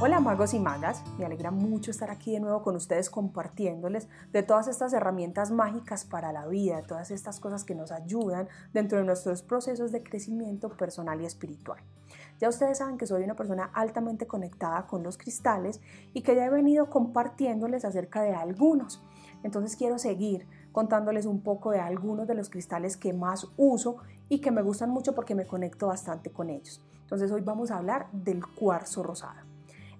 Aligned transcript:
Hola 0.00 0.18
magos 0.18 0.54
y 0.54 0.58
magas, 0.58 1.04
me 1.18 1.24
alegra 1.24 1.52
mucho 1.52 1.92
estar 1.92 2.10
aquí 2.10 2.32
de 2.32 2.40
nuevo 2.40 2.62
con 2.62 2.74
ustedes 2.74 3.08
compartiéndoles 3.08 4.08
de 4.32 4.42
todas 4.42 4.66
estas 4.66 4.92
herramientas 4.92 5.52
mágicas 5.52 6.04
para 6.04 6.32
la 6.32 6.48
vida, 6.48 6.78
de 6.78 6.82
todas 6.82 7.12
estas 7.12 7.38
cosas 7.38 7.62
que 7.62 7.76
nos 7.76 7.92
ayudan 7.92 8.48
dentro 8.72 8.98
de 8.98 9.04
nuestros 9.04 9.42
procesos 9.42 9.92
de 9.92 10.02
crecimiento 10.02 10.68
personal 10.68 11.20
y 11.20 11.26
espiritual. 11.26 11.78
Ya 12.40 12.48
ustedes 12.48 12.78
saben 12.78 12.98
que 12.98 13.06
soy 13.06 13.22
una 13.22 13.36
persona 13.36 13.70
altamente 13.72 14.26
conectada 14.26 14.88
con 14.88 15.04
los 15.04 15.16
cristales 15.16 15.80
y 16.12 16.22
que 16.22 16.34
ya 16.34 16.46
he 16.46 16.50
venido 16.50 16.90
compartiéndoles 16.90 17.84
acerca 17.84 18.22
de 18.22 18.34
algunos. 18.34 19.00
Entonces 19.44 19.76
quiero 19.76 20.00
seguir 20.00 20.48
contándoles 20.72 21.24
un 21.24 21.40
poco 21.40 21.70
de 21.70 21.78
algunos 21.78 22.26
de 22.26 22.34
los 22.34 22.50
cristales 22.50 22.96
que 22.96 23.12
más 23.12 23.46
uso 23.56 23.98
y 24.28 24.40
que 24.40 24.50
me 24.50 24.62
gustan 24.62 24.90
mucho 24.90 25.14
porque 25.14 25.36
me 25.36 25.46
conecto 25.46 25.86
bastante 25.86 26.30
con 26.30 26.50
ellos. 26.50 26.82
Entonces 27.02 27.30
hoy 27.30 27.42
vamos 27.42 27.70
a 27.70 27.76
hablar 27.76 28.08
del 28.10 28.44
cuarzo 28.44 29.04
rosado. 29.04 29.43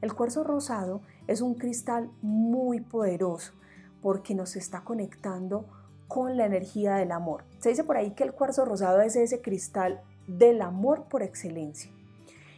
El 0.05 0.13
cuarzo 0.13 0.45
rosado 0.45 1.01
es 1.29 1.41
un 1.41 1.55
cristal 1.55 2.11
muy 2.21 2.83
poderoso 2.83 3.55
porque 4.03 4.35
nos 4.35 4.55
está 4.55 4.83
conectando 4.85 5.65
con 6.09 6.37
la 6.37 6.45
energía 6.45 6.97
del 6.97 7.11
amor. 7.11 7.45
Se 7.59 7.71
dice 7.71 7.85
por 7.85 7.97
ahí 7.97 8.11
que 8.11 8.23
el 8.23 8.35
cuarzo 8.35 8.67
rosado 8.67 9.01
es 9.01 9.17
ese 9.17 9.41
cristal 9.41 10.03
del 10.27 10.61
amor 10.61 11.05
por 11.05 11.23
excelencia. 11.23 11.91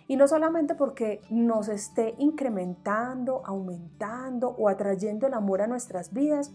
Y 0.09 0.17
no 0.17 0.27
solamente 0.27 0.75
porque 0.75 1.21
nos 1.31 1.69
esté 1.69 2.17
incrementando, 2.19 3.43
aumentando 3.47 4.49
o 4.59 4.69
atrayendo 4.69 5.29
el 5.29 5.35
amor 5.35 5.63
a 5.63 5.69
nuestras 5.69 6.13
vidas, 6.13 6.51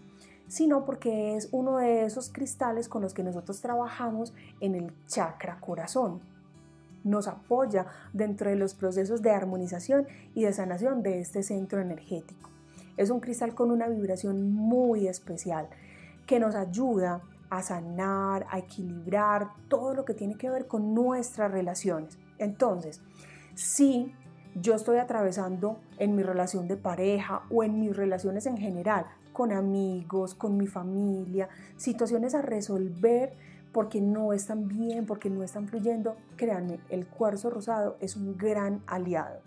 sino 0.50 0.84
porque 0.84 1.38
es 1.38 1.48
uno 1.54 1.78
de 1.78 2.04
esos 2.04 2.30
cristales 2.30 2.90
con 2.90 3.02
los 3.02 3.14
que 3.14 3.24
nosotros 3.24 3.62
trabajamos 3.62 4.34
en 4.60 4.76
el 4.76 4.94
chakra 5.08 5.58
corazón 5.62 6.20
nos 7.04 7.28
apoya 7.28 7.88
dentro 8.14 8.50
de 8.50 8.56
los 8.56 8.74
procesos 8.74 9.22
de 9.22 9.32
armonización 9.32 10.08
y 10.34 10.44
de 10.44 10.54
sanación 10.54 11.04
de 11.04 11.20
este 11.20 11.44
centro 11.44 11.82
energético. 11.82 12.50
Es 12.98 13.10
un 13.10 13.20
cristal 13.20 13.56
con 13.56 13.72
una 13.72 13.88
vibración 13.88 14.52
muy 14.52 15.08
especial 15.08 15.70
que 16.26 16.40
nos 16.40 16.56
ayuda 16.56 17.22
a 17.50 17.62
sanar, 17.62 18.46
a 18.50 18.60
equilibrar 18.60 19.50
todo 19.68 19.94
lo 19.94 20.06
que 20.06 20.14
tiene 20.14 20.36
que 20.36 20.50
ver 20.50 20.68
con 20.68 20.94
nuestras 20.94 21.52
relaciones. 21.52 22.18
Entonces, 22.38 23.02
si 23.56 24.14
yo 24.56 24.76
estoy 24.76 24.98
atravesando 24.98 25.80
en 25.98 26.16
mi 26.16 26.24
relación 26.24 26.68
de 26.68 26.78
pareja 26.78 27.44
o 27.50 27.64
en 27.64 27.80
mis 27.80 27.96
relaciones 27.96 28.46
en 28.46 28.58
general, 28.58 29.06
con 29.34 29.52
amigos, 29.52 30.34
con 30.34 30.58
mi 30.58 30.68
familia, 30.68 31.50
situaciones 31.78 32.36
a 32.36 32.42
resolver, 32.42 33.34
porque 33.72 34.02
no 34.02 34.34
están 34.34 34.68
bien, 34.68 35.06
porque 35.06 35.30
no 35.30 35.44
están 35.44 35.68
fluyendo, 35.68 36.16
créanme, 36.36 36.80
el 36.90 37.08
cuarzo 37.08 37.50
rosado 37.50 37.98
es 38.00 38.16
un 38.16 38.38
gran 38.38 38.82
aliado. 38.88 39.40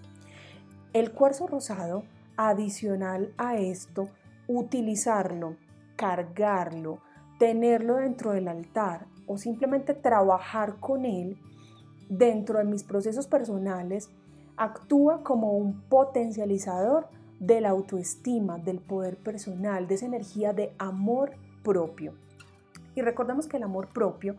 El 0.92 1.12
cuarzo 1.12 1.46
rosado, 1.46 2.04
adicional 2.36 3.32
a 3.36 3.56
esto, 3.56 4.08
utilizarlo, 4.48 5.56
cargarlo, 5.96 7.00
tenerlo 7.38 7.96
dentro 7.96 8.32
del 8.32 8.48
altar 8.48 9.06
o 9.26 9.38
simplemente 9.38 9.94
trabajar 9.94 10.76
con 10.80 11.04
él 11.04 11.38
dentro 12.08 12.58
de 12.58 12.64
mis 12.64 12.84
procesos 12.84 13.26
personales, 13.26 14.10
actúa 14.56 15.22
como 15.22 15.56
un 15.56 15.80
potencializador 15.88 17.08
de 17.40 17.60
la 17.60 17.70
autoestima, 17.70 18.58
del 18.58 18.78
poder 18.78 19.16
personal, 19.16 19.86
de 19.86 19.94
esa 19.96 20.06
energía 20.06 20.52
de 20.52 20.72
amor 20.78 21.32
propio. 21.62 22.14
Y 22.94 23.02
recordemos 23.02 23.46
que 23.46 23.56
el 23.56 23.62
amor 23.62 23.88
propio 23.88 24.36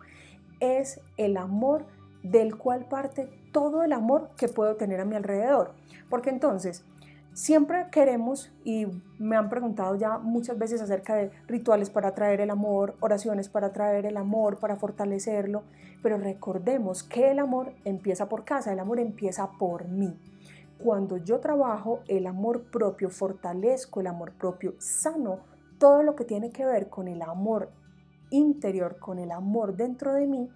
es 0.60 1.02
el 1.18 1.38
amor 1.38 1.86
del 2.24 2.58
cual 2.58 2.86
parte 2.86 3.30
todo 3.52 3.84
el 3.84 3.94
amor 3.94 4.30
que 4.38 4.48
puedo 4.48 4.76
tener 4.76 5.00
a 5.00 5.06
mi 5.06 5.16
alrededor. 5.16 5.74
Porque 6.10 6.30
entonces, 6.30 6.84
siempre 7.34 7.88
queremos, 7.92 8.52
y 8.64 8.88
me 9.20 9.36
han 9.36 9.50
preguntado 9.50 9.96
ya 9.96 10.18
muchas 10.18 10.58
veces 10.58 10.82
acerca 10.82 11.16
de 11.16 11.32
rituales 11.48 11.90
para 11.90 12.10
atraer 12.10 12.42
el 12.42 12.50
amor, 12.50 12.96
oraciones 13.00 13.50
para 13.50 13.68
atraer 13.68 14.06
el 14.06 14.18
amor, 14.18 14.58
para 14.60 14.78
fortalecerlo, 14.78 15.64
pero 16.02 16.18
recordemos 16.18 17.04
que 17.04 17.32
el 17.32 17.40
amor 17.40 17.74
empieza 17.84 18.28
por 18.28 18.46
casa, 18.46 18.74
el 18.74 18.80
amor 18.80 19.00
empieza 19.00 19.52
por 19.52 19.88
mí. 19.88 20.18
Cuando 20.78 21.18
yo 21.18 21.40
trabajo 21.40 22.02
el 22.08 22.26
amor 22.28 22.64
propio, 22.64 23.10
fortalezco 23.10 24.02
el 24.02 24.08
amor 24.08 24.34
propio, 24.34 24.74
sano 24.80 25.40
todo 25.78 26.04
lo 26.04 26.16
que 26.16 26.26
tiene 26.26 26.52
que 26.52 26.66
ver 26.66 26.90
con 26.90 27.08
el 27.08 27.22
amor 27.22 27.70
interior, 28.36 28.98
con 29.00 29.20
el 29.20 29.32
amor 29.32 29.76
dentro 29.76 30.14
de 30.14 30.28
mí, 30.28 30.50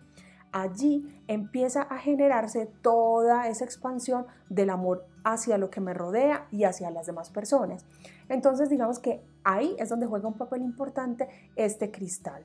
allí 0.51 1.07
empieza 1.27 1.83
a 1.83 1.97
generarse 1.97 2.67
toda 2.81 3.47
esa 3.47 3.65
expansión 3.65 4.25
del 4.49 4.69
amor 4.69 5.05
hacia 5.23 5.57
lo 5.57 5.69
que 5.69 5.81
me 5.81 5.93
rodea 5.93 6.47
y 6.51 6.63
hacia 6.63 6.91
las 6.91 7.05
demás 7.05 7.29
personas. 7.29 7.85
Entonces 8.29 8.69
digamos 8.69 8.99
que 8.99 9.21
ahí 9.43 9.75
es 9.79 9.89
donde 9.89 10.07
juega 10.07 10.27
un 10.27 10.37
papel 10.37 10.61
importante 10.61 11.27
este 11.55 11.91
cristal. 11.91 12.43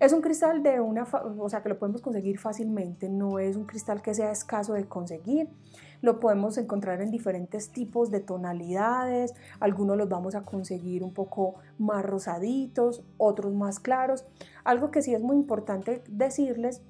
Es 0.00 0.14
un 0.14 0.22
cristal 0.22 0.62
de 0.62 0.80
una, 0.80 1.06
o 1.38 1.50
sea, 1.50 1.62
que 1.62 1.68
lo 1.68 1.78
podemos 1.78 2.00
conseguir 2.00 2.38
fácilmente, 2.38 3.10
no 3.10 3.38
es 3.38 3.54
un 3.54 3.66
cristal 3.66 4.00
que 4.00 4.14
sea 4.14 4.32
escaso 4.32 4.72
de 4.72 4.86
conseguir. 4.86 5.50
Lo 6.00 6.20
podemos 6.20 6.56
encontrar 6.56 7.02
en 7.02 7.10
diferentes 7.10 7.70
tipos 7.70 8.10
de 8.10 8.20
tonalidades, 8.20 9.34
algunos 9.60 9.98
los 9.98 10.08
vamos 10.08 10.34
a 10.34 10.40
conseguir 10.40 11.04
un 11.04 11.12
poco 11.12 11.56
más 11.78 12.02
rosaditos, 12.02 13.04
otros 13.18 13.52
más 13.52 13.78
claros. 13.78 14.24
Algo 14.64 14.90
que 14.90 15.02
sí 15.02 15.14
es 15.14 15.20
muy 15.20 15.36
importante 15.36 16.02
decirles 16.08 16.80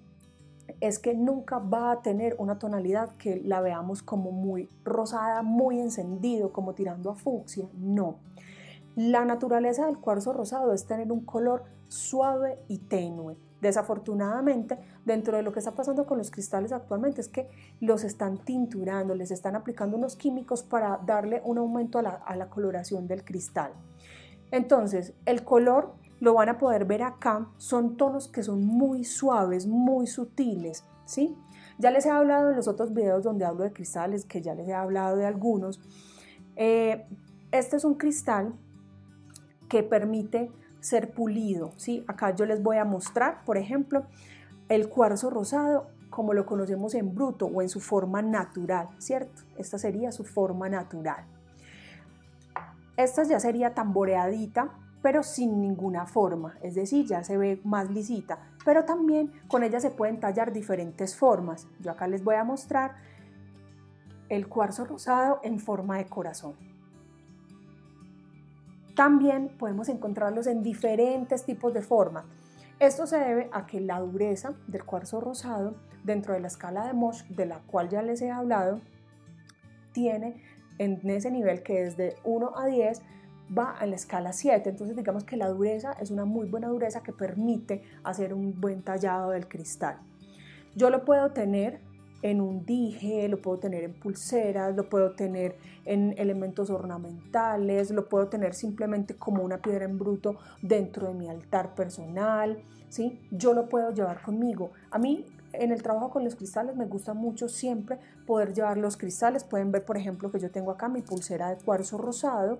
es 0.78 1.00
que 1.00 1.12
nunca 1.12 1.58
va 1.58 1.90
a 1.90 2.02
tener 2.02 2.36
una 2.38 2.60
tonalidad 2.60 3.16
que 3.16 3.42
la 3.44 3.60
veamos 3.60 4.04
como 4.04 4.30
muy 4.30 4.68
rosada, 4.84 5.42
muy 5.42 5.80
encendido, 5.80 6.52
como 6.52 6.74
tirando 6.74 7.10
a 7.10 7.16
fucsia, 7.16 7.66
no. 7.74 8.18
La 8.94 9.24
naturaleza 9.24 9.86
del 9.86 9.98
cuarzo 9.98 10.32
rosado 10.32 10.72
es 10.72 10.86
tener 10.86 11.10
un 11.10 11.24
color 11.24 11.64
suave 11.90 12.58
y 12.68 12.78
tenue. 12.78 13.36
Desafortunadamente, 13.60 14.78
dentro 15.04 15.36
de 15.36 15.42
lo 15.42 15.52
que 15.52 15.58
está 15.58 15.74
pasando 15.74 16.06
con 16.06 16.18
los 16.18 16.30
cristales 16.30 16.72
actualmente 16.72 17.20
es 17.20 17.28
que 17.28 17.48
los 17.80 18.04
están 18.04 18.38
tinturando, 18.38 19.14
les 19.14 19.30
están 19.30 19.56
aplicando 19.56 19.96
unos 19.96 20.16
químicos 20.16 20.62
para 20.62 20.98
darle 21.04 21.42
un 21.44 21.58
aumento 21.58 21.98
a 21.98 22.36
la, 22.36 22.48
coloración 22.48 23.06
del 23.06 23.24
cristal. 23.24 23.72
Entonces, 24.50 25.14
el 25.26 25.44
color 25.44 25.92
lo 26.20 26.34
van 26.34 26.48
a 26.48 26.58
poder 26.58 26.84
ver 26.84 27.02
acá, 27.02 27.48
son 27.58 27.96
tonos 27.96 28.28
que 28.28 28.42
son 28.42 28.64
muy 28.64 29.04
suaves, 29.04 29.66
muy 29.66 30.06
sutiles, 30.06 30.84
¿sí? 31.04 31.36
Ya 31.78 31.90
les 31.90 32.06
he 32.06 32.10
hablado 32.10 32.50
en 32.50 32.56
los 32.56 32.68
otros 32.68 32.94
videos 32.94 33.24
donde 33.24 33.44
hablo 33.44 33.64
de 33.64 33.72
cristales, 33.72 34.24
que 34.24 34.42
ya 34.42 34.54
les 34.54 34.68
he 34.68 34.74
hablado 34.74 35.16
de 35.16 35.26
algunos. 35.26 35.80
Eh, 36.56 37.06
este 37.52 37.76
es 37.76 37.84
un 37.84 37.94
cristal 37.94 38.54
que 39.68 39.82
permite 39.82 40.50
ser 40.80 41.12
pulido. 41.12 41.72
¿sí? 41.76 42.04
Acá 42.08 42.34
yo 42.34 42.46
les 42.46 42.62
voy 42.62 42.78
a 42.78 42.84
mostrar, 42.84 43.44
por 43.44 43.56
ejemplo, 43.56 44.04
el 44.68 44.88
cuarzo 44.88 45.30
rosado 45.30 45.88
como 46.10 46.34
lo 46.34 46.44
conocemos 46.44 46.94
en 46.94 47.14
bruto 47.14 47.46
o 47.46 47.62
en 47.62 47.68
su 47.68 47.80
forma 47.80 48.20
natural, 48.20 48.88
¿cierto? 48.98 49.42
Esta 49.56 49.78
sería 49.78 50.12
su 50.12 50.24
forma 50.24 50.68
natural. 50.68 51.24
Esta 52.96 53.22
ya 53.22 53.40
sería 53.40 53.74
tamboreadita, 53.74 54.72
pero 55.02 55.22
sin 55.22 55.60
ninguna 55.62 56.06
forma, 56.06 56.58
es 56.62 56.74
decir, 56.74 57.06
ya 57.06 57.24
se 57.24 57.38
ve 57.38 57.60
más 57.64 57.88
lisita, 57.88 58.38
pero 58.64 58.84
también 58.84 59.32
con 59.48 59.62
ella 59.62 59.80
se 59.80 59.90
pueden 59.90 60.20
tallar 60.20 60.52
diferentes 60.52 61.16
formas. 61.16 61.66
Yo 61.78 61.92
acá 61.92 62.06
les 62.06 62.22
voy 62.22 62.34
a 62.34 62.44
mostrar 62.44 62.96
el 64.28 64.48
cuarzo 64.48 64.84
rosado 64.84 65.40
en 65.42 65.58
forma 65.58 65.96
de 65.96 66.06
corazón. 66.06 66.54
También 69.00 69.48
podemos 69.58 69.88
encontrarlos 69.88 70.46
en 70.46 70.62
diferentes 70.62 71.46
tipos 71.46 71.72
de 71.72 71.80
forma. 71.80 72.26
Esto 72.78 73.06
se 73.06 73.18
debe 73.18 73.48
a 73.50 73.64
que 73.66 73.80
la 73.80 73.98
dureza 73.98 74.52
del 74.66 74.84
cuarzo 74.84 75.22
rosado 75.22 75.74
dentro 76.04 76.34
de 76.34 76.40
la 76.40 76.48
escala 76.48 76.86
de 76.86 76.92
Mosh, 76.92 77.22
de 77.30 77.46
la 77.46 77.60
cual 77.60 77.88
ya 77.88 78.02
les 78.02 78.20
he 78.20 78.30
hablado, 78.30 78.82
tiene 79.92 80.42
en 80.76 81.00
ese 81.08 81.30
nivel 81.30 81.62
que 81.62 81.86
es 81.86 81.96
de 81.96 82.16
1 82.24 82.58
a 82.58 82.66
10 82.66 83.00
va 83.56 83.70
a 83.70 83.86
la 83.86 83.96
escala 83.96 84.34
7. 84.34 84.68
Entonces 84.68 84.94
digamos 84.94 85.24
que 85.24 85.38
la 85.38 85.48
dureza 85.48 85.92
es 85.92 86.10
una 86.10 86.26
muy 86.26 86.46
buena 86.46 86.68
dureza 86.68 87.02
que 87.02 87.14
permite 87.14 87.80
hacer 88.04 88.34
un 88.34 88.60
buen 88.60 88.82
tallado 88.82 89.30
del 89.30 89.48
cristal. 89.48 89.96
Yo 90.76 90.90
lo 90.90 91.06
puedo 91.06 91.32
tener 91.32 91.80
en 92.22 92.40
un 92.40 92.64
dije, 92.66 93.28
lo 93.28 93.40
puedo 93.40 93.58
tener 93.58 93.84
en 93.84 93.94
pulseras, 93.94 94.76
lo 94.76 94.88
puedo 94.88 95.12
tener 95.12 95.56
en 95.84 96.14
elementos 96.18 96.70
ornamentales, 96.70 97.90
lo 97.90 98.08
puedo 98.08 98.28
tener 98.28 98.54
simplemente 98.54 99.14
como 99.14 99.42
una 99.42 99.58
piedra 99.58 99.84
en 99.84 99.98
bruto 99.98 100.36
dentro 100.62 101.08
de 101.08 101.14
mi 101.14 101.28
altar 101.28 101.74
personal, 101.74 102.62
¿sí? 102.88 103.18
Yo 103.30 103.54
lo 103.54 103.68
puedo 103.68 103.90
llevar 103.92 104.22
conmigo. 104.22 104.70
A 104.90 104.98
mí 104.98 105.24
en 105.52 105.72
el 105.72 105.82
trabajo 105.82 106.10
con 106.10 106.24
los 106.24 106.36
cristales 106.36 106.76
me 106.76 106.86
gusta 106.86 107.14
mucho 107.14 107.48
siempre 107.48 107.98
poder 108.26 108.54
llevar 108.54 108.76
los 108.76 108.96
cristales. 108.96 109.44
Pueden 109.44 109.72
ver, 109.72 109.84
por 109.84 109.96
ejemplo, 109.96 110.30
que 110.30 110.38
yo 110.38 110.50
tengo 110.50 110.70
acá 110.70 110.88
mi 110.88 111.02
pulsera 111.02 111.50
de 111.50 111.56
cuarzo 111.56 111.98
rosado 111.98 112.58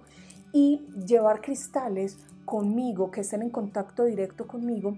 y 0.53 0.87
llevar 1.07 1.41
cristales 1.41 2.19
conmigo, 2.45 3.11
que 3.11 3.21
estén 3.21 3.43
en 3.43 3.51
contacto 3.51 4.05
directo 4.05 4.47
conmigo, 4.47 4.97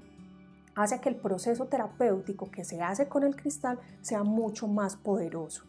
hace 0.74 1.00
que 1.00 1.08
el 1.08 1.16
proceso 1.16 1.66
terapéutico 1.66 2.50
que 2.50 2.64
se 2.64 2.82
hace 2.82 3.08
con 3.08 3.24
el 3.24 3.36
cristal 3.36 3.78
sea 4.00 4.22
mucho 4.22 4.69
más 4.69 4.96
poderoso. 4.96 5.64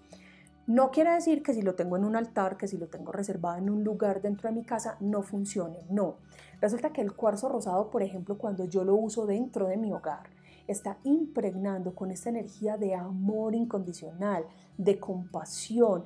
No 0.66 0.92
quiere 0.92 1.12
decir 1.12 1.44
que 1.44 1.54
si 1.54 1.62
lo 1.62 1.76
tengo 1.76 1.98
en 1.98 2.06
un 2.06 2.16
altar, 2.16 2.56
que 2.56 2.70
si 2.70 2.78
lo 2.78 2.88
tengo 2.88 3.12
reservado 3.12 3.58
en 3.58 3.70
un 3.70 3.84
lugar 3.84 4.22
dentro 4.22 4.50
de 4.50 4.56
mi 4.56 4.64
casa, 4.64 4.96
no 5.02 5.22
funcione. 5.22 5.80
No. 5.90 6.16
Resulta 6.62 6.94
que 6.94 7.02
el 7.02 7.14
cuarzo 7.14 7.50
rosado, 7.50 7.90
por 7.90 8.02
ejemplo, 8.02 8.38
cuando 8.38 8.64
yo 8.64 8.86
lo 8.86 8.96
uso 8.96 9.26
dentro 9.26 9.68
de 9.68 9.76
mi 9.76 9.92
hogar, 9.92 10.30
está 10.68 10.98
impregnando 11.04 11.94
con 11.94 12.12
esta 12.12 12.30
energía 12.30 12.78
de 12.78 12.96
amor 12.96 13.56
incondicional, 13.56 14.46
de 14.78 15.02
compasión. 15.02 16.06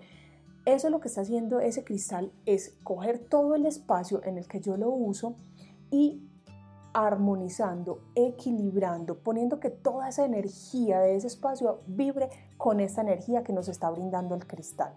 Eso 0.65 0.89
lo 0.89 0.99
que 0.99 1.07
está 1.07 1.21
haciendo 1.21 1.59
ese 1.59 1.83
cristal 1.83 2.31
es 2.47 2.75
coger 2.83 3.19
todo 3.19 3.53
el 3.53 3.67
espacio 3.67 4.23
en 4.23 4.39
el 4.39 4.47
que 4.47 4.59
yo 4.59 4.75
lo 4.75 4.89
uso 4.89 5.35
y 5.91 6.26
armonizando, 6.93 8.01
equilibrando, 8.15 9.19
poniendo 9.19 9.59
que 9.59 9.69
toda 9.69 10.09
esa 10.09 10.25
energía 10.25 10.99
de 10.99 11.15
ese 11.15 11.27
espacio 11.27 11.81
vibre 11.87 12.29
con 12.57 12.79
esta 12.79 13.01
energía 13.01 13.43
que 13.43 13.53
nos 13.53 13.67
está 13.67 13.89
brindando 13.89 14.35
el 14.35 14.47
cristal. 14.47 14.93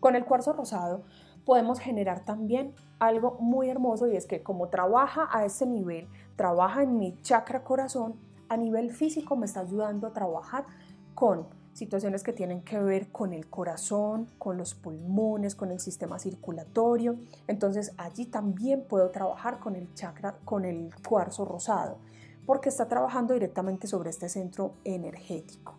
Con 0.00 0.14
el 0.14 0.24
cuarzo 0.24 0.52
rosado 0.52 1.04
podemos 1.44 1.78
generar 1.78 2.24
también 2.24 2.74
algo 2.98 3.36
muy 3.40 3.70
hermoso 3.70 4.06
y 4.06 4.16
es 4.16 4.26
que 4.26 4.42
como 4.42 4.68
trabaja 4.68 5.28
a 5.30 5.44
ese 5.44 5.66
nivel, 5.66 6.08
trabaja 6.36 6.82
en 6.82 6.98
mi 6.98 7.20
chakra 7.22 7.64
corazón, 7.64 8.16
a 8.48 8.56
nivel 8.56 8.90
físico 8.90 9.36
me 9.36 9.46
está 9.46 9.60
ayudando 9.60 10.06
a 10.06 10.12
trabajar 10.12 10.66
con 11.14 11.46
situaciones 11.76 12.22
que 12.22 12.32
tienen 12.32 12.62
que 12.62 12.80
ver 12.80 13.08
con 13.08 13.34
el 13.34 13.48
corazón, 13.48 14.28
con 14.38 14.56
los 14.56 14.74
pulmones, 14.74 15.54
con 15.54 15.70
el 15.70 15.78
sistema 15.78 16.18
circulatorio. 16.18 17.16
Entonces 17.48 17.92
allí 17.98 18.24
también 18.24 18.82
puedo 18.82 19.10
trabajar 19.10 19.58
con 19.58 19.76
el 19.76 19.92
chakra, 19.92 20.38
con 20.44 20.64
el 20.64 20.90
cuarzo 21.06 21.44
rosado, 21.44 21.98
porque 22.46 22.70
está 22.70 22.88
trabajando 22.88 23.34
directamente 23.34 23.86
sobre 23.86 24.08
este 24.08 24.30
centro 24.30 24.72
energético. 24.84 25.74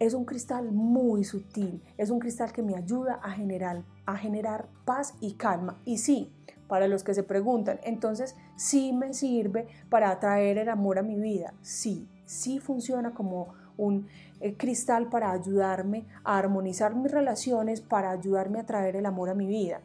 Es 0.00 0.14
un 0.14 0.24
cristal 0.24 0.72
muy 0.72 1.22
sutil, 1.22 1.80
es 1.96 2.10
un 2.10 2.18
cristal 2.18 2.52
que 2.52 2.62
me 2.62 2.74
ayuda 2.74 3.20
a 3.22 3.30
generar, 3.30 3.84
a 4.04 4.16
generar 4.16 4.68
paz 4.84 5.14
y 5.20 5.34
calma. 5.34 5.80
Y 5.84 5.98
sí, 5.98 6.32
para 6.66 6.88
los 6.88 7.04
que 7.04 7.14
se 7.14 7.22
preguntan, 7.22 7.78
entonces 7.84 8.34
sí 8.56 8.92
me 8.92 9.14
sirve 9.14 9.68
para 9.90 10.10
atraer 10.10 10.58
el 10.58 10.68
amor 10.68 10.98
a 10.98 11.02
mi 11.02 11.18
vida. 11.18 11.54
Sí, 11.62 12.08
sí 12.26 12.58
funciona 12.58 13.14
como 13.14 13.54
un 13.78 14.06
eh, 14.40 14.54
cristal 14.54 15.08
para 15.08 15.32
ayudarme 15.32 16.04
a 16.24 16.36
armonizar 16.36 16.94
mis 16.94 17.10
relaciones, 17.10 17.80
para 17.80 18.10
ayudarme 18.10 18.60
a 18.60 18.66
traer 18.66 18.96
el 18.96 19.06
amor 19.06 19.30
a 19.30 19.34
mi 19.34 19.46
vida. 19.46 19.80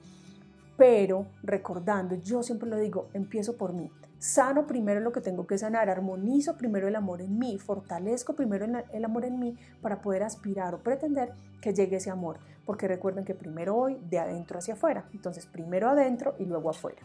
Pero 0.78 1.28
recordando, 1.44 2.16
yo 2.16 2.44
siempre 2.44 2.68
lo 2.68 2.78
digo, 2.78 3.08
empiezo 3.14 3.56
por 3.56 3.74
mí. 3.74 3.90
Sano 4.20 4.66
primero 4.68 5.02
lo 5.02 5.12
que 5.12 5.22
tengo 5.22 5.46
que 5.46 5.58
sanar, 5.58 5.90
armonizo 5.90 6.56
primero 6.56 6.88
el 6.88 6.96
amor 6.96 7.22
en 7.22 7.38
mí, 7.38 7.58
fortalezco 7.58 8.34
primero 8.34 8.66
el 8.94 9.06
amor 9.06 9.26
en 9.26 9.38
mí 9.38 9.58
para 9.82 10.02
poder 10.02 10.24
aspirar 10.24 10.74
o 10.74 10.80
pretender 10.80 11.34
que 11.62 11.74
llegue 11.74 11.98
ese 11.98 12.10
amor. 12.10 12.38
Porque 12.66 12.88
recuerden 12.88 13.26
que 13.26 13.36
primero 13.36 13.74
voy 13.74 14.00
de 14.10 14.20
adentro 14.20 14.60
hacia 14.60 14.76
afuera. 14.76 15.04
Entonces 15.14 15.46
primero 15.46 15.90
adentro 15.90 16.36
y 16.40 16.46
luego 16.46 16.70
afuera. 16.70 17.02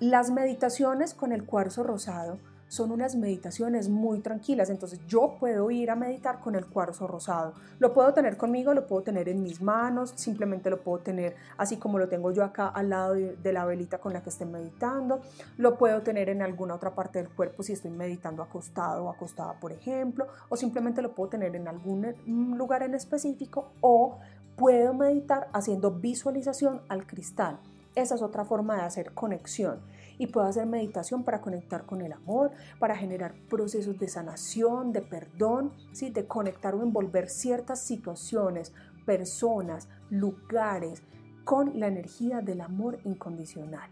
Las 0.00 0.30
meditaciones 0.30 1.12
con 1.12 1.32
el 1.32 1.44
cuarzo 1.44 1.82
rosado 1.82 2.38
son 2.68 2.92
unas 2.92 3.16
meditaciones 3.16 3.88
muy 3.88 4.20
tranquilas, 4.20 4.70
entonces 4.70 5.00
yo 5.06 5.36
puedo 5.40 5.70
ir 5.70 5.90
a 5.90 5.96
meditar 5.96 6.40
con 6.40 6.54
el 6.54 6.66
cuarzo 6.66 7.06
rosado. 7.06 7.54
Lo 7.78 7.94
puedo 7.94 8.12
tener 8.12 8.36
conmigo, 8.36 8.74
lo 8.74 8.86
puedo 8.86 9.02
tener 9.02 9.28
en 9.28 9.42
mis 9.42 9.60
manos, 9.62 10.12
simplemente 10.16 10.70
lo 10.70 10.82
puedo 10.82 11.02
tener 11.02 11.34
así 11.56 11.78
como 11.78 11.98
lo 11.98 12.08
tengo 12.08 12.30
yo 12.30 12.44
acá 12.44 12.68
al 12.68 12.90
lado 12.90 13.14
de, 13.14 13.52
la 13.52 13.64
velita 13.64 13.98
con 13.98 14.12
la 14.12 14.22
que 14.22 14.28
esté 14.28 14.44
meditando. 14.44 15.20
Lo 15.56 15.78
puedo 15.78 16.02
tener 16.02 16.28
en 16.28 16.42
alguna 16.42 16.74
otra 16.74 16.94
parte 16.94 17.18
del 17.18 17.30
cuerpo 17.30 17.62
si 17.62 17.72
estoy 17.72 17.90
meditando 17.90 18.42
acostado 18.42 19.06
o 19.06 19.10
acostada, 19.10 19.54
por 19.54 19.72
ejemplo, 19.72 20.26
o 20.50 20.56
simplemente 20.56 21.00
lo 21.00 21.14
puedo 21.14 21.30
tener 21.30 21.56
en 21.56 21.68
algún 21.68 22.14
mm, 22.26 22.54
lugar 22.54 22.82
en 22.82 22.94
específico 22.94 23.70
o 23.80 24.18
puedo 24.56 24.92
meditar 24.92 25.48
haciendo 25.52 25.90
visualización 25.90 26.82
al 26.88 27.06
cristal. 27.06 27.58
Esa 27.94 28.16
es 28.16 28.22
otra 28.22 28.44
forma 28.44 28.76
de 28.76 28.82
hacer 28.82 29.12
conexión 29.12 29.80
y 30.18 30.26
puedo 30.26 30.46
hacer 30.46 30.66
meditación 30.66 31.24
para 31.24 31.40
conectar 31.40 31.86
con 31.86 32.02
el 32.02 32.12
amor, 32.12 32.50
para 32.78 32.96
generar 32.96 33.34
procesos 33.48 33.98
de 33.98 34.08
sanación, 34.08 34.92
de 34.92 35.02
perdón, 35.02 35.72
¿sí? 35.92 36.10
de 36.10 36.26
conectar 36.26 36.74
o 36.74 36.82
envolver 36.82 37.28
ciertas 37.28 37.80
situaciones, 37.80 38.72
personas, 39.06 39.88
lugares 40.10 41.02
con 41.44 41.78
la 41.78 41.86
energía 41.86 42.40
del 42.40 42.60
amor 42.60 42.98
incondicional. 43.04 43.90